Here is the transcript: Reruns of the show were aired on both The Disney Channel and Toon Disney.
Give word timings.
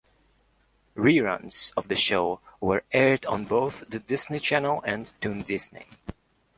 Reruns 0.95 1.71
of 1.77 1.87
the 1.87 1.95
show 1.95 2.39
were 2.59 2.83
aired 2.91 3.23
on 3.27 3.45
both 3.45 3.87
The 3.87 3.99
Disney 3.99 4.39
Channel 4.39 4.81
and 4.83 5.13
Toon 5.21 5.43
Disney. 5.43 5.85